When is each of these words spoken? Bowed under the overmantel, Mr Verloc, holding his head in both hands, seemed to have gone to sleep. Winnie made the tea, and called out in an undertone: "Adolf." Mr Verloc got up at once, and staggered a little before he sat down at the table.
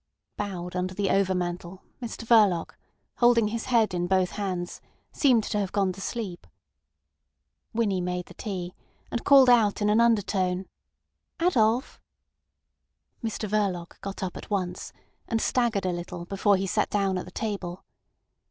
Bowed 0.35 0.75
under 0.75 0.95
the 0.95 1.09
overmantel, 1.11 1.83
Mr 2.01 2.25
Verloc, 2.25 2.71
holding 3.17 3.49
his 3.49 3.65
head 3.65 3.93
in 3.93 4.07
both 4.07 4.31
hands, 4.31 4.81
seemed 5.11 5.43
to 5.43 5.59
have 5.59 5.71
gone 5.71 5.93
to 5.93 6.01
sleep. 6.01 6.47
Winnie 7.71 8.01
made 8.01 8.25
the 8.25 8.33
tea, 8.33 8.73
and 9.11 9.23
called 9.23 9.47
out 9.47 9.79
in 9.79 9.91
an 9.91 10.01
undertone: 10.01 10.65
"Adolf." 11.39 12.01
Mr 13.23 13.47
Verloc 13.47 14.01
got 14.01 14.23
up 14.23 14.35
at 14.35 14.49
once, 14.49 14.91
and 15.27 15.39
staggered 15.39 15.85
a 15.85 15.91
little 15.93 16.25
before 16.25 16.57
he 16.57 16.65
sat 16.65 16.89
down 16.89 17.15
at 17.19 17.25
the 17.25 17.29
table. 17.29 17.83